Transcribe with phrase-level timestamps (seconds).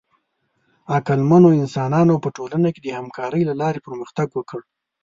[0.95, 4.59] عقلمنو انسانانو په ټولنه کې د همکارۍ له لارې پرمختګ وکړ.